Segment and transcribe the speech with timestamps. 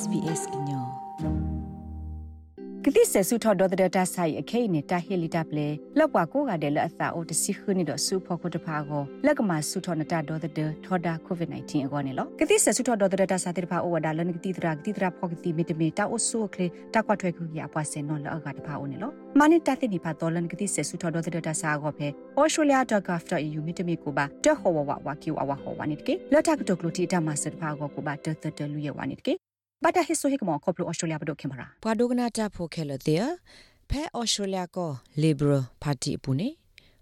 [0.00, 0.84] SBS ညော
[2.84, 22.08] ကတိဆဆုထော်ဒေါ်ဒတာဆိုင်အခိနေတာဟီလီတာပလေလောက်ပွားကိုကတဲ့လက်အသာအိုတစီခနီတော့ဆူဖို့ကိုတဖာကိုလက်ကမှာဆုထော်နတာဒေါ်ဒတာထော်ဒါကိုဗစ် -19 အကောနေလောကတိဆဆုထော်ဒေါ်ဒတာစာတေဖာအိုဝဒါလနကတိတရာကတိတရာဖောက်ကတိမီတမီတာအိုဆူကလေတာကွာထွဲခုကြီးအပွားစင်နော်လောက်ကတဖာအိုနေလောမနိတတိနိဖာတော်လနကတိဆဆုထော်ဒေါ်ဒတာစာကောဖဲ
[22.38, 29.34] australia.gov.au မီတမီကိုပါတဟောဝဝဝကီဝဝဟောဝနိတကေလက်တာကတကလူတီတာမဆတ်ဖာကောကိုပါတတတလူရဝနိတကေ
[29.84, 33.24] ဘာတာဟစ်ဆိုဟစ်မောခေါပလိုဩစတြေးလျဘဒိုခင်မရာဘွာဒိုကနာတာဖိုခဲလတဲ့
[33.90, 34.90] ဖဲဩစတြေးလျကို
[35.22, 36.48] Liberal Party ပူနေ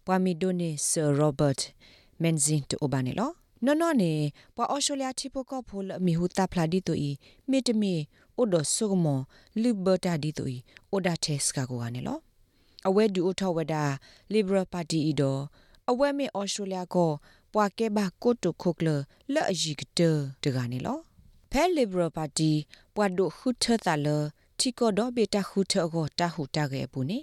[0.06, 1.62] ဘွာမီဒိုနေဆာရောဘတ်
[2.22, 3.30] မန်ဇင်တိုဘာနေလော
[3.64, 4.12] နော်နော်နေ
[4.56, 7.10] ပွာဩစတြေးလျတီပိုကဖိုလမီဟူတာဖလာဒီတိုဤ
[7.50, 7.94] မေတမီ
[8.36, 9.20] အိုဒဆုကမော
[9.62, 10.56] လီဘတာဒီတိုဤ
[10.92, 12.18] အိုဒါတက်စကာကိုကနေလော
[12.88, 13.84] အဝဲဒူအိုထောဝဒါ
[14.32, 15.40] Liberal Party ဤတော့
[15.90, 17.10] အဝဲမေဩစတြေးလျကို
[17.52, 18.88] ပွာကဲဘာကိုတိုခိုကလ
[19.32, 20.00] လက်အကြီးကတ
[20.44, 20.98] တကနေလော
[21.52, 22.52] ဖဲ Liberal Party
[22.94, 24.08] ပွာဒိုခုထသလ
[24.60, 27.18] တီကိုဒိုဘေတာခုထကိုတာဟုတာခဲ့ပူနေ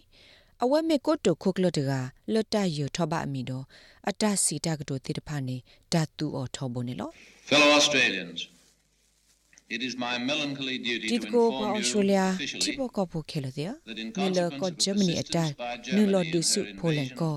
[0.64, 1.92] အဝဲမေကိုတိုခုကလတက
[2.34, 3.66] လတ်တရထဘအမီတော့
[4.10, 5.58] အတစီတကတိုတိတဖာနေ
[5.92, 7.10] ဓာတူအော်ထောဘုန်နေလော
[7.50, 8.40] Fellow Australians
[9.76, 12.26] It is my melancholy duty to inform you Australia
[12.64, 13.74] tipo ko po khelo dia
[14.20, 15.46] ni lo ko Germany ata
[15.96, 17.32] ni lo du su Poland ko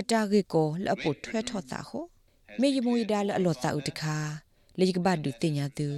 [0.00, 2.00] ata ge ko la po thwe tho ta ho
[2.60, 4.16] me yimu ida la lo ta u ta kha
[4.78, 5.88] le ji ba du tinya tu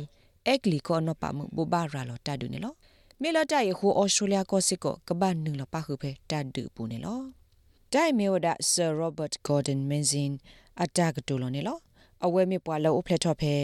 [0.46, 2.74] အက်ကလီကောနပမှုဘဘာရာလောတဒုနေလော
[3.20, 7.20] မေလတရဟိုအော်စတြေးလျကောစစ်ကောကဘာနုလပခုဖဲတဒုပူနေလော
[7.92, 10.30] ဒိုင်မေဝဒဆာရောဘတ်ဂေါ်ဒန်မန်ဇင်
[10.82, 11.78] အတက်ကတူလောနေလော
[12.24, 13.55] အဝဲမေပွာလောအဖလက်တော့ဖဲ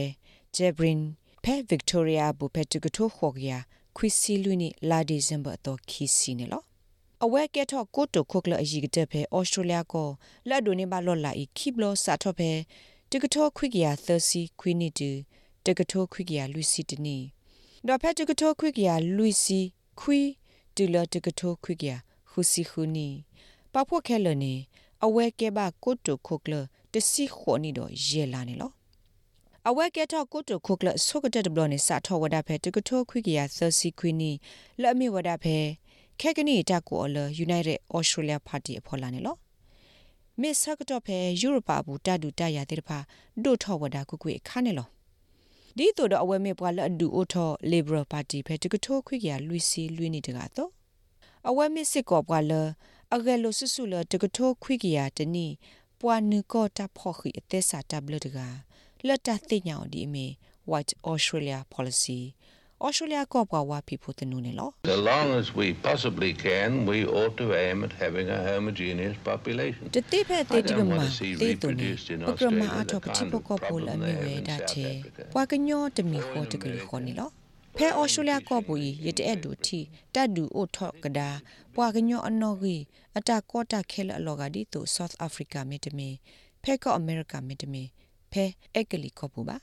[0.56, 1.00] ဂျေဘရင်
[1.44, 3.52] ဖဲဗစ်တိုးရီယာဘူဖက်တူကထိုခေါ်ကရ
[3.96, 6.62] ခွီစီလူနီလာဒီဇမ်ဘာတော့ခီစီနေလော
[7.24, 10.08] အဝဲကဲတော့ကိုတိုခုတ်လအကြီးကတဲ့ဖဲအော်စတြေးလျကော
[10.48, 12.50] လက်ဒိုနေပါလော်လာဤခိဘလောစာတော့ဖဲ
[13.10, 15.10] တူကထိုခွိကရ30ခွီနီတူ
[15.66, 17.16] တကထိုခွိကရလူစီတနီ
[17.86, 19.60] ဒေါ်ဖက်တကထိုခွိကရလူစီ
[20.00, 20.20] ခွီ
[20.76, 21.92] တူလတကထိုခွိကရ
[22.30, 23.08] ခူစီခူနီ
[23.72, 24.54] ပဖို့ခဲလနေ
[25.04, 26.54] အဝဲကဲပါကိုတိုခုကလ
[26.92, 28.72] တစီခေါနီတော့ရဲလာနေလော
[29.68, 34.30] အဝဲကဲတော့ကိုတိုခုကလဆုကတဲ့ဘလနေစာထောဝဒဖဲတကထိုခွိကရသစီခွီနီ
[34.82, 35.56] လက်မီဝဒဖဲ
[36.20, 39.36] ခဲကနီတက်ကိုအလ United Australia Party အဖော်လာနေလော
[40.40, 42.98] မစ်ဆကတော့ဖဲယူရိုပါဘူးတတူတရတဲ့တဖာ
[43.44, 44.88] ဒိုထောဝဒကုကွေခါနေလော
[45.78, 50.70] ဒီတို့တော့အဝဲမေပွာလအဒူအိုထော Liberal Party ဖဲတကထိုခွိကရလူစီလွိနေတကတော့
[51.48, 52.52] အဝဲမေစစ်ကောပွာလ
[53.14, 55.46] အဂဲလိုဆဆူလတကထိုခွိကရတနီ
[56.00, 58.38] ပွာနုကောတာဖော်ခိအသက်စာတဘလတက
[59.06, 60.26] လတ်တသိညာဒီအမေ
[60.70, 62.20] White Australia Policy
[62.84, 68.40] Australia ကောပွားဝါဖီဖို့တနုနေလော So long as we possibly can we ought to aim at having a
[68.50, 70.92] homogeneous population တတိဖက်တေဒီမမ
[71.40, 71.76] တေတုန်
[72.28, 74.86] ပကရမအထောပတိပကောပိုလအမီဝဲဒါချေ
[75.32, 77.30] ပွာကညောတမီခေါ်တကလခေါ်နေလော
[77.76, 79.80] ဖဲအော်စတြေးလျကောပူရတဲ့ဒူတီ
[80.14, 81.30] တတ်ဒူအိုထော့ကဒါ
[81.74, 82.82] ပွာကညောအနော်ကြီး
[83.18, 86.08] အတာကောတာခဲလအလောကဒီတူ South Africa မြေတမီ
[86.62, 87.82] ဖဲကော America မြေတမီ
[88.32, 88.44] ဖဲ
[88.74, 89.56] အက်ကလီကောပူပါ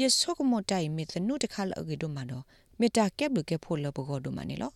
[0.00, 2.42] ယေဆုကမတိုင်မီသနုတခါလအဂေဒိုမနော
[2.80, 4.72] မေတာကက်ဘလကဖိုလဘဂောဒိုမနီလော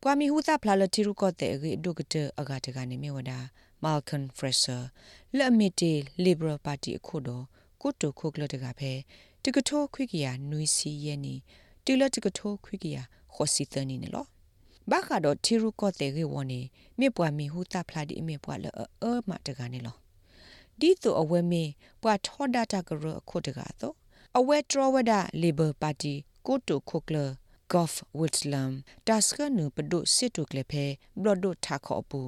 [0.00, 3.38] ပွာမီဟူတာဖလာလတီရုကောတဲ့အဂေဒိုကတအဂါတကနေမြေဝဒါ
[3.82, 4.76] မာလ်ကွန်ဖရက်ဆာ
[5.36, 5.92] လက်မီတီ
[6.24, 7.44] လီဘရယ်ပါတီအခုတော့
[7.80, 8.92] ကုတုခုကလတကဖဲ
[9.42, 11.34] တကထိုးခွိကရနွီစီရဲ့နီ
[11.84, 12.96] တီလတကထိုးခွိကရ
[13.34, 14.28] ခေါ်စီတနီနော်
[14.90, 16.60] ဘာခါတော့တီရုကောတဲ့ရေဝနီ
[16.98, 18.66] မြေပွားမီဟူတာဖလာဒီမြေပွားလ
[19.02, 19.96] အမတကနေလော
[20.80, 21.64] ဒီတော့အဝဲမေ
[22.02, 23.96] ပွာထောဒတာကရအခုတကတော့
[24.38, 25.12] အဝဲထရဝဒ
[25.42, 26.14] လေဘာပါတီ
[26.46, 27.16] ကိုတိုခိုကလ
[27.72, 28.72] ဂေါဖ်ဝစ်လမ်
[29.06, 30.84] တာစကနုပဒုစစ်တုကလေဖဲ
[31.22, 32.20] ဘလဒုထာခောပူ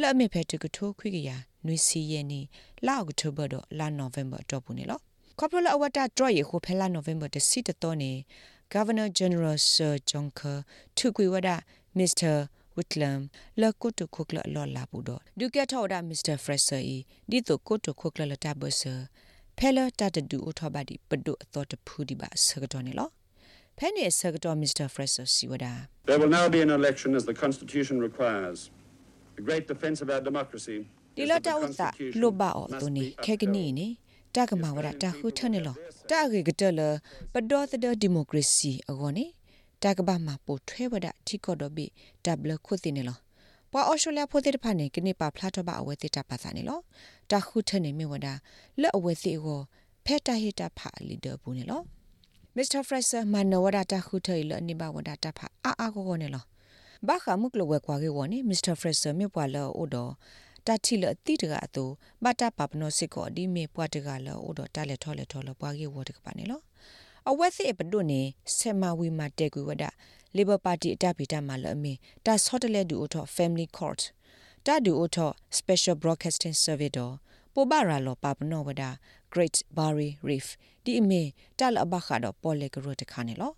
[0.00, 1.30] လက်အမေဖဲတကထိုးခွိကရ
[1.66, 2.40] နွေစီယနေ
[2.86, 5.00] လာအောက်တိုဘာတော့လာနိုဗ ెంబ ာတော့ပူနေလော
[5.38, 8.12] ခေါပလအဝတာဒရယေခိုဖဲလာနိုဗ ెంబ ာတစီတတော်နေ
[8.74, 10.60] Governor General Sir John Kerr
[10.96, 11.48] သူကွေဝဒ
[11.98, 12.34] Mr.
[12.76, 13.20] Whitlam
[13.60, 16.36] la kutu khukla lo la bu do du ke thoda Mr.
[16.44, 16.98] Fraser e
[17.30, 18.98] di to kutu khukla la ta bu sir
[19.58, 23.08] ဖဲလာတတဒူအထောပါဒီပဒုအတော်တဖူဒီပါဆကတော့နေလော
[23.78, 24.86] ဖဲနေဆကတော့ Mr.
[24.94, 25.66] Fraser စီဝဒ
[26.08, 28.58] There will now be an election as the constitution requires
[29.36, 30.78] the great defense of our democracy
[31.16, 31.88] ဒီလတာဥတာ
[32.20, 33.88] လိုဘာအော်တူနေခဲကနီနေ
[34.36, 35.76] တကမာဝရတာခုထနေလော
[36.10, 36.80] တာဂေကတလ
[37.32, 39.26] ပဒေါ်သဒဒီမိုကရေစီအကောနေ
[39.82, 41.86] တကဘာမှာပိုထွဲဝဒတီကောဒဘီ
[42.24, 43.18] ဒဘလခုသိနေလော
[43.72, 46.80] ပွာအော်စတြေးလျဖိုတဲ့ဖာနေကနေပါဖလာတော့ပါအဝဲတိတာပါစာနေလော
[47.30, 48.28] တခုထနေမြဝဒ
[48.80, 49.60] လက်အဝဲစီကို
[50.04, 51.80] ဖဲတာဟီတာဖာလီဒာဘူးနေလော
[52.56, 56.44] မစ္စတာဖရက်ဆာမနောဝဒတာခုထေလနိဘဝဒတာဖာအာအာကိုကိုနေလော
[57.06, 60.12] ဘာခမှုကလဝဲကွာကေဝနေမစ္စတာဖရက်ဆာမြပွာလောအိုတော်
[60.66, 61.84] တာချီလတိတကအတူ
[62.24, 66.60] ဘတာပပနောစစ်ကိုအဒီမေပွားတကလောအိုတော်တာလက်ထောလက်ထောလပွားကေဝတကပါနေလော
[67.28, 68.20] အဝက်စစ်ပဒုနေ
[68.56, 69.84] ဆေမဝီမာတေကူဝဒ
[70.36, 71.92] Labor Party အတပိတမှာလအမီ
[72.26, 74.00] တာဆော့တလက်ဒူအထော Family Court
[74.66, 77.14] တာဒူအထော Special Broadcasting Service တော့
[77.54, 78.82] ပိုဘာရာလောပပနောဝဒ
[79.32, 80.46] Great Barrier Reef
[80.84, 81.22] ဒီအမီ
[81.58, 83.52] တာလဘခါတော့ပေါ်လေကရတခါနေလော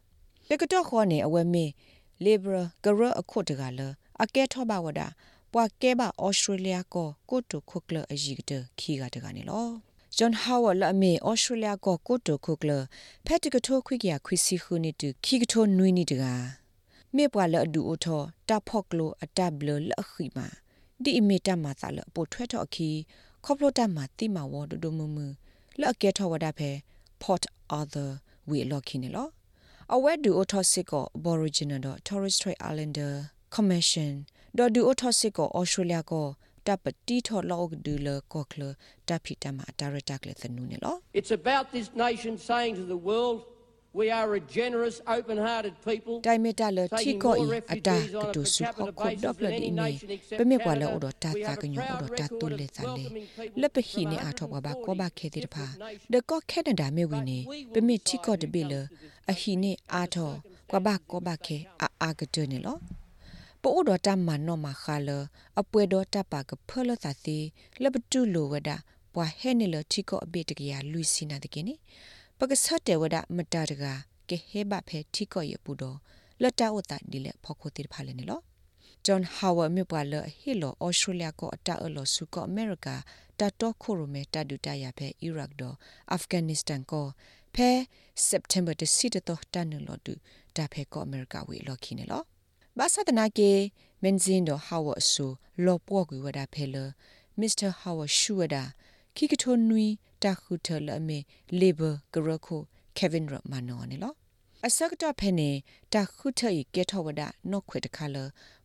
[0.49, 1.65] ပကတော့ခေါ်နေအဝဲမီ
[2.25, 3.81] Labor ကရအခုတ်တကလ
[4.23, 5.01] အကဲထောပါဝဒ
[5.53, 9.92] ပွာကဲပါဩစတြေးလျကိုကိုတုခုကလအကြီးကတခီကတကနေလော
[10.25, 12.71] John Howard လာမေ Australia ကိုကိုတိုခုကလ
[13.27, 16.25] ဖက်တကထိုခွိကရခွီစီခုနီတူခီကထိုနွိနီတက
[17.17, 20.47] မေပွာလအဒူအိုထောတာဖော့ကလိုအတဘလလခီမာ
[21.03, 22.89] ဒီအမီတမသာလပိုထွဲထော်ခီ
[23.45, 25.19] ခေါပလိုတမတိမဝဒဒမမ
[25.81, 26.71] လအကဲထောဝဒဖဲ
[27.23, 27.43] Port
[27.79, 28.11] Arthur
[28.49, 29.29] ဝီလော်ခီနေလော
[29.95, 33.13] အဝဲဒူအိုထောစစ်ကို Aboriginal Torres Strait Islander
[33.55, 34.13] Commission
[34.57, 36.27] ဒေါ်ဒူအိုထောစစ်ကို Australia ကို
[36.67, 38.63] တပ်ပတိထော်လောက်ဒူလကောကလ
[39.09, 43.39] တပ်ဖီတမဒါရတာကလေသနူနေလော It's about this nation saying to the world
[44.01, 47.35] we are a generous open-hearted people တိုင်မီတာလတီကို
[47.73, 49.89] အတာကတူစုခခုဒပလဒီနေ
[50.39, 53.05] ပမေကွာလောဒတာတာကညောဒတာတူလေသလေ
[53.61, 55.67] လပဟီနေအထောဘဘာကောဘခဲတိတဖာ
[56.13, 57.39] ဒကောခဲနဒါမေဝီနေ
[57.75, 58.73] ပမေတီကိုတပိလ
[59.31, 60.33] အဟီနေအာထော
[60.71, 60.89] ကွာဘ
[63.63, 65.11] ပို့တော်တမန်နောမခါလ
[65.61, 67.39] အပွဲတော်တပါကဖလသတိ
[67.83, 68.71] လဘတူလိုဝဒ
[69.15, 71.75] ပွာဟဲနေလတီကိုအပိတကရလူစီနာတကိနေ
[72.39, 73.85] ပကဆတ်တေဝဒမတတက
[74.29, 75.99] ကေဟေဘဖဲတီကိုရပူတော်
[76.43, 78.41] လတဝတဒီလေဖော်ခိုတိဖာလေနေလော
[79.05, 82.89] ဂျွန်ဟာဝါမြပွာလဟီလိုဩစတြေးလျကိုအတအလောစုကောအမေရိက
[83.41, 85.77] တတော့ခိုရိုမဲတဒူတရဖဲအီရတ်တော့
[86.13, 87.07] အာဖဂန်နစ္စတန်ကို
[87.55, 87.71] ဖဲ
[88.27, 90.15] စက်တမ်ဘာတစီတတော့တန်လောတူ
[90.57, 92.23] တဖဲကောအမေရိကဝေလော်ခီနေလော
[92.79, 93.51] ဘာသာတနာကေ
[94.03, 95.27] မန်ဇင်းတော့ဟာဝါဆူ
[95.65, 96.77] လောပေါ်ကွေဝဒါဖဲလ
[97.39, 98.63] မစ္စတာဟာဝါရှူဝဒါ
[99.17, 99.87] ခိကထိုနွီ
[100.23, 101.19] တာခုထလအမေ
[101.61, 102.61] လေဘာဂရခို
[102.99, 104.15] ကေဗင်ရမနောနေလော
[104.67, 105.51] အစကတဖဲနေ
[105.93, 108.17] တာခုထဤကေထောဝဒနော့ခွေတခါလ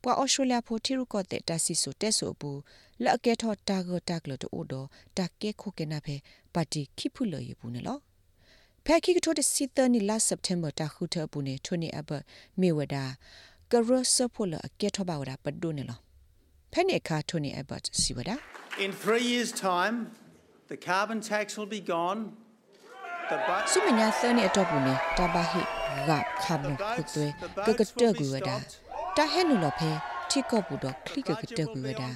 [0.01, 2.59] ပွာအော်စတြေးလျဖိုတီရုကောတဲ့တဆီဆိုတက်ဆိုဘူး
[3.03, 4.73] လက်အကေထောတာဂတာကလတိုဒ
[5.17, 6.15] တာကေခိုကေနာဖဲ
[6.53, 7.97] ပါတီခိဖုလရဘူးနေလော
[8.85, 12.09] ဖဲခိကထိုတဲ့စီတနီလာစက်တမ်ဘာတာခုထဘူးနေထိုနေအဘ
[12.59, 13.05] မေဝဒါ
[13.71, 15.99] ကရဆဖိုလအကေထောပါဝဒပဒုနေလော
[16.71, 18.35] ဖဲနေခါထိုနေအဘတ်စီဝဒါ
[18.85, 19.95] In three years' time,
[20.71, 22.19] the carbon tax will be gone.
[23.31, 25.61] The bu- စုမညာသနေအတော့ဘူးနေတာဘာဟိ
[26.09, 26.65] ဂါခါဘ
[26.95, 27.25] ခုသွဲ
[27.67, 28.55] ကကတကူဝဒါ
[29.17, 29.91] တာဟဲနုလဖဲ
[30.29, 32.09] ထိကောဘူးတော့ခလိကကတကူဝဒါ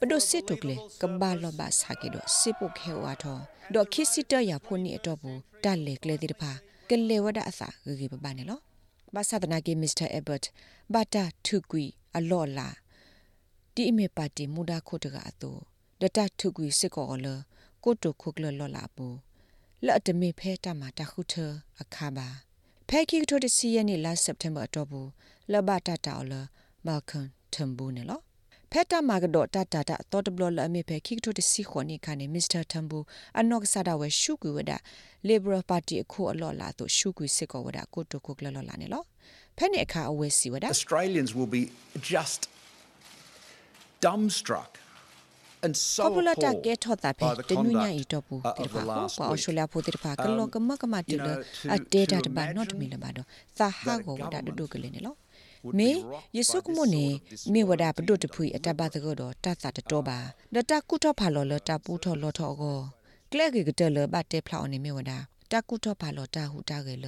[0.00, 3.40] ပဒိုစစ်တုကလေကဘာလဘဆာကေတော့စစ်ပုတ်ခဲဝါတော့
[3.74, 6.50] ဒေါ်ခိစစ်တရဖို့နေအတော့ဘူးတလေကလေတိတဖာ
[6.90, 7.68] ကလေဝဒအစာ
[7.98, 8.58] ဂေပပနေလော
[9.14, 10.42] ဘာသာဒနာကေမစ္စတာအဘတ်
[10.94, 11.84] ဘာတာထုကွီ
[12.16, 12.68] အလော်လာ
[13.74, 15.50] ဒီအမေပါတီမူဒါခိုတကအတူ
[16.00, 17.26] ဒတထုကွီစစ်ကောလ
[17.84, 19.16] ကိုတုခုကလလော်လာဘူး
[19.86, 21.34] လက်တမေဖဲတမှာတခုထ
[21.80, 22.28] အခါပါ
[22.88, 25.08] ဖဲခိထိုတစီယနေ့ last september တော့ဘူး
[25.52, 26.32] လဘတာတာလ
[26.86, 28.23] မာကန်တမ်ဘူးနော်
[28.74, 29.80] ဖက်တာမာကတော့တတတာ
[30.12, 33.04] တော့တဘလလအမေဖဲခိထိုတစီခွန်နေခါနေမစ္စတာတမ်ဘူး
[33.40, 34.72] အနော့ဆာဒဝဲရှုကွေဝဒ
[35.28, 39.02] liberal party အခုအလော်လာတော့ရှုကွေစစ်ကောဝဒကိုတုခုကလလော်လာနေလော
[39.58, 41.62] ဖဲနေအခါအဝဲစီဝဒ Australians will be
[42.12, 42.40] just
[44.04, 44.70] dumbstruck
[45.64, 48.86] and so ပပလာတာ appalled ကေထောတာဖဲ by the တနုညာ conduct ဤတော့ဘူး uh, တိ of ဖာ the
[48.86, 49.70] ကို last ပါအော်စတြေးလျ week.
[49.72, 53.26] ဖိုတိဖာကလောကမကမတိလ you know, to- အတေတာ to တဘာ not imagine မီလဘာတော့
[53.58, 55.23] သာဟာကိုဝဒဒဒုကလေးနေလော would
[55.78, 60.18] မေ be rocked ယေဆုက by မ this နေ sort of disloyalty မေဝဒပဒုတဖွေအတဘတကတော့တသတတော်ပါ
[60.54, 62.78] ဒတကုထောဖာလောလတပူထောလောထောကို
[63.30, 65.12] ကလဲကေကတလဘတ်တေဖလောက်နေမေဝဒ
[65.52, 67.06] တကုထောဖာလောတဟုတကေလ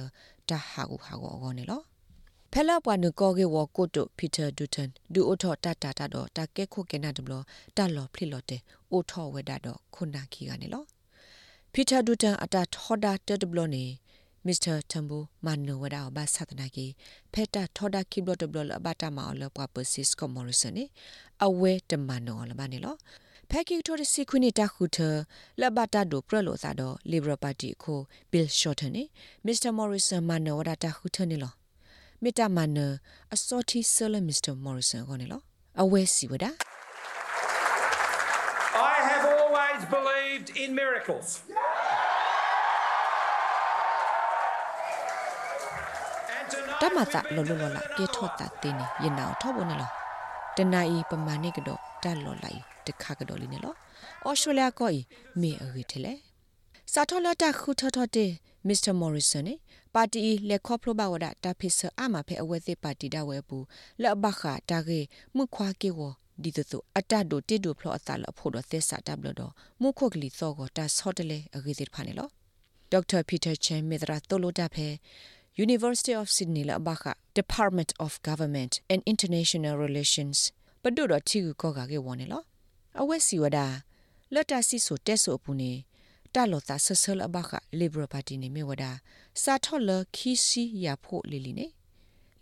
[0.49, 1.81] တဟာကိုဟာကိုအောနေလော
[2.51, 7.33] ဖဲလာပွားနကောကေဝကိုတိုပီတာဒူတန်ဒူအိုထောတတတတော့တကဲခုကေနာဒဘလ
[7.77, 8.57] တလောဖလီလောတေ
[8.91, 10.83] အိုထောဝဒတော့ခုနာခီကနေလော
[11.73, 13.85] ပီတာဒူတန်အတာထောဒါတဒဘလနေ
[14.47, 16.87] မစ္စတာတမ်ဘူမန်နိုဝဒါဘာသဒနာကီ
[17.33, 20.83] ဖက်တာထောဒါခိဘလတဘလအဘတာမာလပွားပစစ်ကောမော်ရစနေ
[21.45, 22.95] အဝဲတမန်နိုလဘာနေလော
[23.49, 24.97] ဖက်ကီထိုရစီခွနီတာခုထ
[25.61, 27.99] လဘတာဒိုပရလိုသာတော့လီဘရပါတီကို
[28.31, 29.03] ဘီလ်ရှော့တန်နေ
[29.45, 31.53] မစ္စတာမော်ရီဆန်မန်နိုဝဒါတာခုထနေလော
[32.23, 32.79] မီတာမန်န
[33.33, 35.41] အစောတီဆလမစ္စတာမော်ရီဆန်ကိုနေလော
[35.81, 36.51] အဝဲစီဝဒါ
[38.93, 41.27] I have always believed in miracles.
[41.49, 41.66] And
[46.47, 49.89] တ tonight မ we've တာ been လောလော given လာ an ကေထောတာတင်းနေရင်နာထောဘနေလော
[50.57, 53.73] တနာဤပမာဏိကတော့တလောလိုက်တခါကတော့လီနေလော
[54.25, 54.93] အော်စတြေးလျကို
[55.41, 56.13] မေအရီတယ်လေ
[56.93, 58.31] စာထောလတာခုထထတဲ့
[58.67, 59.53] မစ္စတာမော်ရီဆန်နေ
[59.93, 63.65] ပါတီလက်ခေါပလိုဘဝဒတာဖစ်ဆာအမဖဲအဝဲသေးပါတီဒါဝဲဘူး
[64.01, 64.99] လက်ဘခတာကေ
[65.35, 65.99] မှုခွာကေဝ
[66.43, 69.51] ဒီတသူအတတ်တို့တိတို့ဖလောအသလအဖို့တော့သစ္စာတဘလတော့
[69.81, 72.29] မှုခုတ်ကလီသောကိုတာဆော့တလေအဂေးစစ်ဖာနေလော
[72.91, 74.87] ဒေါက်တာပီတာချန်မေဒရာတိုလိုတာဖဲ
[75.59, 80.37] University of Sydney la baka Department of Government and International Relations
[80.83, 82.43] ပဒုရတီကိုကကေဝနေလော
[83.01, 83.59] အဝက်စီဝဒ
[84.33, 85.71] လတ်တာစီဆိုတက်ဆိုပူနေ
[86.33, 88.85] တာလောတာဆဆလဘခ Liberal Party နေမြဝဒ
[89.43, 91.67] စာထော်လခီစီရဖို့လီလီနေ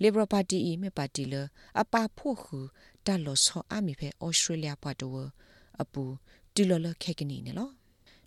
[0.03, 1.33] Liberal Party ဤမြပါတီလ
[1.81, 2.59] အပါဖို့ခု
[3.05, 5.29] တလောဆောအမီဖဲ Australia ပတ်တော်
[5.81, 6.03] အပူ
[6.55, 7.69] တီလောလခက်ကနီနေလော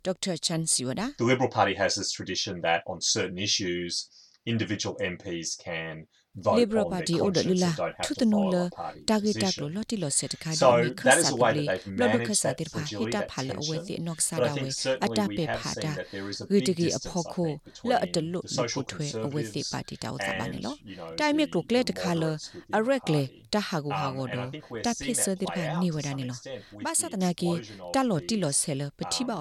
[0.06, 0.34] Dr.
[0.46, 3.92] Chan Siwada The Liberal Party has this tradition that on certain issues
[4.48, 6.06] individual MPs can
[6.36, 7.72] Liberal Party order lula
[8.04, 8.68] thu tanu la
[9.06, 11.66] target tak lo loti lo set kha So ni that is khasa a way bli
[11.66, 13.86] that they've lo do managed khasa that dir pha fragility, hita that phala awe tension.
[13.86, 15.82] ti nok sa But I da think we certainly ata we pe have pha seen
[15.82, 18.40] da that there is a we big digi distance, I aphoko think, la between atlu
[18.42, 20.78] the ni social pu thwe awe ti conservatives party ta utsa ba ne lo and,
[20.90, 23.06] you know, tai me the- klo kle the ta kha lo moderates within the arek
[23.14, 23.42] le party.
[23.50, 25.30] ta ha go ha Um, go and I do think we're ta seeing phe se
[25.34, 26.90] that dir play pha out ni to wa da some ne lo extent with ba
[26.94, 29.04] the sa ta na ki explosion of ta lo ti lo these, se lo pa
[29.12, 29.40] ti ba um,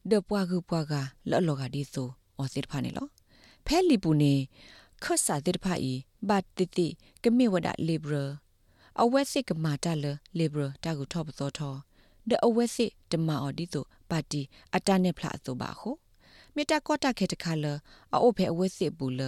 [0.09, 0.93] ဒပွားကူပွားက
[1.29, 2.07] လော်လော်ကဒီဆို
[2.38, 3.07] အော်စစ်ဖာနေလော
[3.65, 4.33] ဖဲလီပူနေ
[5.03, 5.93] ခဆာတဲ့ဖာဤ
[6.29, 6.88] ဘတ်တိတိ
[7.23, 8.15] ကမေဝဒလီဘရ
[9.01, 10.05] အဝဲစစ်ကမာတာလ
[10.38, 11.75] လီဘရတာကူထော့ပသောထော
[12.29, 14.41] ဒအဝဲစစ်တမအော်ဒီဆိုပါတီ
[14.75, 15.89] အတနဲ့ဖလာဆိုပါခု
[16.55, 17.65] မေတာကောတာခေတခါလ
[18.13, 19.22] အိုဖဲအဝဲစစ်ဘူးလ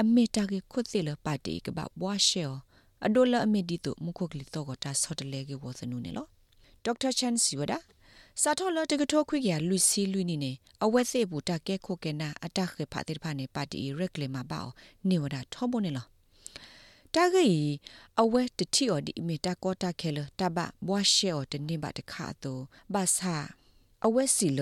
[0.00, 2.44] အမေတာကေခုတ်စီလပါတီကဘဘွားရှေ
[3.06, 6.26] အဒိုလအမေဒီတုမခုကလီတော့ကတာဆော့တလဲကေဝစနုနေလော
[6.84, 7.78] ဒေါက်တာချန်စီဝဒါ
[8.42, 10.52] စာထောလတကထောခွေကလူစီလူနီနေ
[10.84, 14.68] အဝက်စေဘူးတကဲခိုကေနာအတခေဖာတိဖာနေပါတီရက်လေမှာပေါ့
[15.08, 16.06] နေဝဒါထောဘနေလော
[17.14, 17.48] တာဂေ
[18.20, 22.62] အဝဲတတိော်ဒီမီတာကောတာခဲလတဘဘွားရှေော်တနေပါတခါတော့
[22.94, 23.36] ဘာသာ
[24.06, 24.60] အဝဲစီလ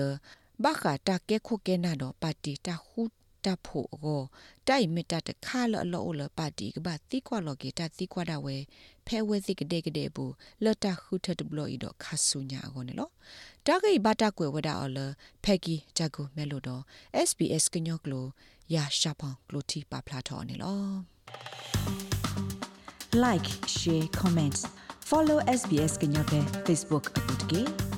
[0.63, 3.01] ဘခတာကဲခိုကေနာတော့ပါတီတာခု
[3.45, 4.21] တဖို့ကို
[4.67, 8.55] တိုင်မီတာတခါလအလောလပါတီကဘာတိကွာလောကေတာတိကွာဒါဝဲ
[9.05, 13.11] ဖဲဝဲစိကတဲ့ကတဲ့ဘူးလတခုထတဘလို့ဤတော့ခါဆူညာကိုနော်
[13.65, 14.97] တာဂိဘတာကွယ်ဝဒါအလ
[15.43, 16.83] ဖက်ကီဂျာကူမဲလို့တော့
[17.29, 18.25] SBS ကညော့ကလို
[18.73, 20.81] ရာရှာပောင်ကလိုတီပါဖလာတော်နေလော
[23.23, 24.61] like share comments
[25.09, 27.88] follow SBS ကညော့ပဲ Facebook အပုတ်ကေ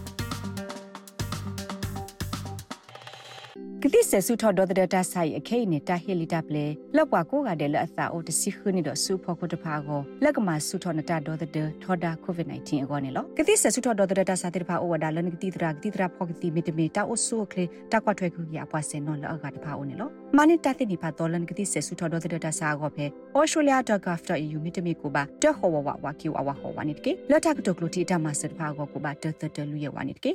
[3.85, 23.05] ကတိဆဆုထော်ဒေါ်ဒတာဆိုင်အခိနေတာဟီလီတပ်လေလောက်ကွာကိုကတဲ့လက်အသာအိုတစီခနီတော့စူဖို့ကိုတဖာကိုလက်ကမှာဆုထော်နတာဒေါ်ဒတထော်ဒါကိုဗစ် -19 အကောနေလောကတိဆဆုထော်ဒေါ်ဒတာစာတိဖာအိုဝဒါလန်ကတိတရာကတိတရာဖောကတိမီတမီတာအိုဆူခလေတာကွာထွဲခုရပွားစင်နော်လောက်ကတဖာအိုနေလောမနိတတိနိဖာဒေါ်လန်ကတိဆဆုထော်ဒေါ်ဒတာစာကိုဖဲ
[23.37, 30.31] australia.gov.au မီတမီကိုပါတဟောဝဝဝကီဝဝဟောဝနိတကေလက်တာကတုကလိုတီတာမဆတ်ဖာကိုကိုပါတတတလူရဝနိတကေ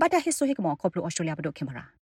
[0.00, 1.99] ဘာတာဟစ်ဆိုဟိကမောကောပလို australia ဘဒိုခင်မရာ